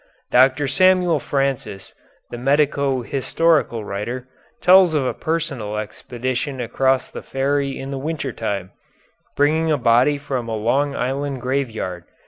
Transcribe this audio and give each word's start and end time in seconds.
Dr. 0.31 0.67
Samuel 0.67 1.19
Francis, 1.19 1.93
the 2.31 2.37
medico 2.39 3.03
historical 3.03 3.85
writer, 3.85 4.27
tells 4.59 4.95
of 4.95 5.05
a 5.05 5.13
personal 5.13 5.77
expedition 5.77 6.59
across 6.59 7.07
the 7.11 7.21
ferry 7.21 7.77
in 7.77 7.91
the 7.91 7.99
winter 7.99 8.31
time, 8.33 8.71
bringing 9.35 9.69
a 9.71 9.77
body 9.77 10.17
from 10.17 10.49
a 10.49 10.55
Long 10.55 10.95
Island 10.95 11.39
graveyard. 11.43 12.05